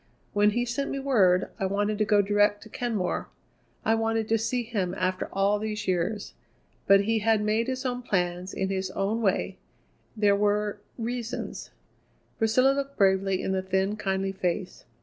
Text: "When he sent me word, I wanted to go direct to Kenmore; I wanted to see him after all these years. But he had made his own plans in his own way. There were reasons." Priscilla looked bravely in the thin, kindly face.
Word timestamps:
"When 0.33 0.49
he 0.49 0.65
sent 0.65 0.89
me 0.89 0.97
word, 0.97 1.49
I 1.59 1.67
wanted 1.67 1.99
to 1.99 2.05
go 2.05 2.23
direct 2.23 2.63
to 2.63 2.69
Kenmore; 2.69 3.27
I 3.85 3.93
wanted 3.93 4.27
to 4.29 4.37
see 4.39 4.63
him 4.63 4.95
after 4.97 5.29
all 5.31 5.59
these 5.59 5.87
years. 5.87 6.33
But 6.87 7.01
he 7.01 7.19
had 7.19 7.39
made 7.39 7.67
his 7.67 7.85
own 7.85 8.01
plans 8.01 8.51
in 8.51 8.69
his 8.69 8.89
own 8.89 9.21
way. 9.21 9.57
There 10.17 10.35
were 10.35 10.79
reasons." 10.97 11.69
Priscilla 12.39 12.73
looked 12.73 12.97
bravely 12.97 13.43
in 13.43 13.51
the 13.51 13.61
thin, 13.61 13.95
kindly 13.95 14.31
face. 14.31 14.85